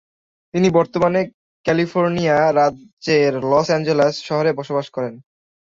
তিনি 0.53 0.67
বর্তমানে 0.77 1.19
ক্যালিফোর্নিয়া 1.65 2.37
রাজ্যের 2.59 3.33
লস 3.43 3.67
অ্যাঞ্জেলেস 3.69 4.15
শহরে 4.27 4.51
বসবাস 4.59 4.87
করেন। 4.95 5.13